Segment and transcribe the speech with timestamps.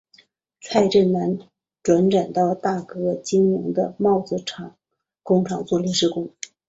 [0.61, 1.37] 蔡振南
[1.83, 4.43] 辗转到大哥经营的帽子
[5.21, 6.31] 工厂做临时工。